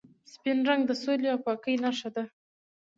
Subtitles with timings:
[0.33, 2.23] سپین رنګ د سولې او پاکۍ نښه ده.